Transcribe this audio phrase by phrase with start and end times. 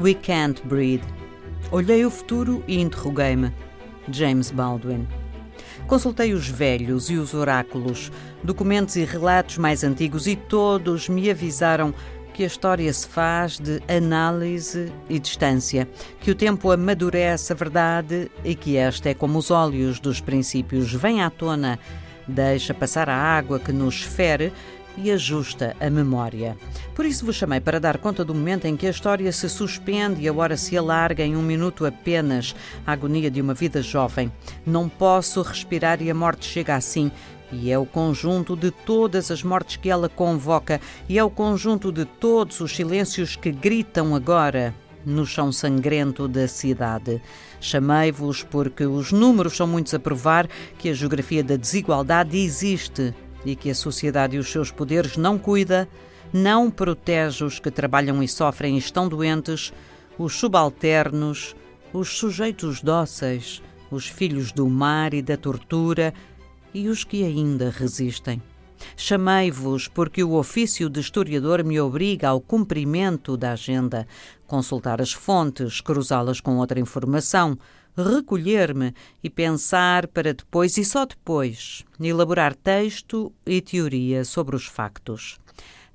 [0.00, 1.02] We Can't Breed.
[1.72, 3.52] Olhei o futuro e interroguei-me.
[4.08, 5.08] James Baldwin.
[5.88, 11.92] Consultei os velhos e os oráculos, documentos e relatos mais antigos e todos me avisaram
[12.32, 15.88] que a história se faz de análise e distância,
[16.20, 20.92] que o tempo amadurece a verdade e que esta é como os óleos dos princípios,
[20.92, 21.76] vem à tona,
[22.28, 24.52] deixa passar a água que nos fere
[25.02, 26.56] e ajusta a memória.
[26.94, 30.22] Por isso vos chamei para dar conta do momento em que a história se suspende
[30.22, 32.54] e a hora se alarga em um minuto apenas,
[32.86, 34.32] a agonia de uma vida jovem.
[34.66, 37.10] Não posso respirar e a morte chega assim.
[37.50, 41.90] E é o conjunto de todas as mortes que ela convoca, e é o conjunto
[41.90, 44.74] de todos os silêncios que gritam agora
[45.06, 47.22] no chão sangrento da cidade.
[47.60, 50.46] Chamei-vos porque os números são muitos a provar
[50.78, 55.38] que a geografia da desigualdade existe e que a sociedade e os seus poderes não
[55.38, 55.88] cuida,
[56.32, 59.72] não protege os que trabalham e sofrem e estão doentes,
[60.18, 61.54] os subalternos,
[61.92, 66.12] os sujeitos dóceis, os filhos do mar e da tortura
[66.74, 68.42] e os que ainda resistem.
[68.96, 74.06] Chamei-vos porque o ofício de historiador me obriga ao cumprimento da agenda,
[74.46, 77.58] consultar as fontes, cruzá-las com outra informação,
[77.96, 85.38] recolher-me e pensar para depois e só depois elaborar texto e teoria sobre os factos.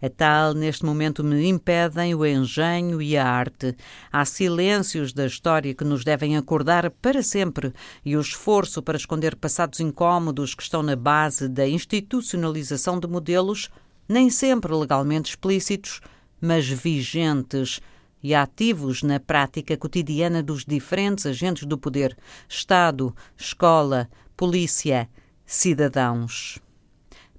[0.05, 3.73] A tal, neste momento, me impedem o engenho e a arte.
[4.11, 7.71] Há silêncios da história que nos devem acordar para sempre
[8.03, 13.69] e o esforço para esconder passados incômodos que estão na base da institucionalização de modelos,
[14.05, 16.01] nem sempre legalmente explícitos,
[16.41, 17.79] mas vigentes
[18.21, 22.17] e ativos na prática cotidiana dos diferentes agentes do poder
[22.49, 25.07] Estado, escola, polícia,
[25.45, 26.59] cidadãos.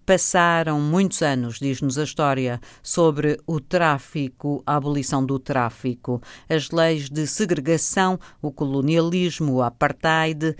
[0.06, 7.08] Passaram muitos anos, diz-nos a história, sobre o tráfico, a abolição do tráfico, as leis
[7.08, 10.54] de segregação, o colonialismo, o apartheid.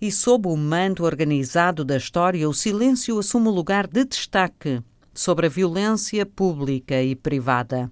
[0.00, 4.82] E sob o manto organizado da história, o silêncio assume o lugar de destaque
[5.12, 7.90] sobre a violência pública e privada.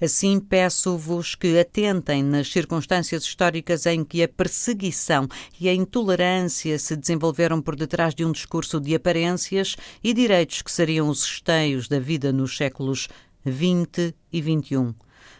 [0.00, 5.26] Assim, peço-vos que atentem nas circunstâncias históricas em que a perseguição
[5.58, 10.70] e a intolerância se desenvolveram por detrás de um discurso de aparências e direitos que
[10.70, 13.08] seriam os esteios da vida nos séculos
[13.46, 14.94] XX e XXI.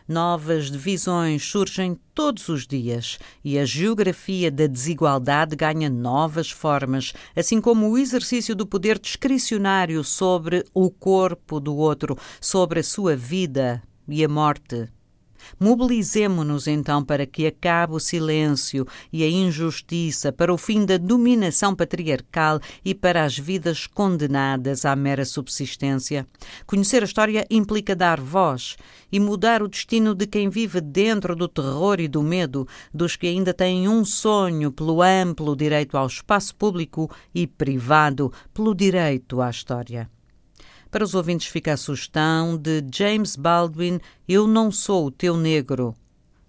[0.08, 7.60] Novas divisões surgem todos os dias e a geografia da desigualdade ganha novas formas, assim
[7.60, 13.82] como o exercício do poder discricionário sobre o corpo do outro, sobre a sua vida
[14.08, 14.88] e a morte.
[15.58, 21.74] Mobilizemo-nos então para que acabe o silêncio e a injustiça, para o fim da dominação
[21.74, 26.26] patriarcal e para as vidas condenadas à mera subsistência.
[26.66, 28.76] Conhecer a história implica dar voz
[29.10, 33.26] e mudar o destino de quem vive dentro do terror e do medo, dos que
[33.26, 39.50] ainda têm um sonho pelo amplo direito ao espaço público e privado, pelo direito à
[39.50, 40.10] história.
[40.90, 45.94] Para os ouvintes fica a sugestão de James Baldwin Eu Não Sou o Teu Negro,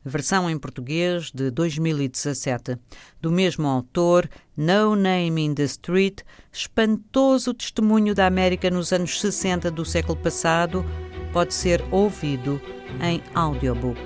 [0.05, 2.77] versão em português de 2017.
[3.21, 6.21] Do mesmo autor, No Name in the Street,
[6.51, 10.85] espantoso testemunho da América nos anos 60 do século passado,
[11.33, 12.61] pode ser ouvido
[13.01, 13.99] em audiobook.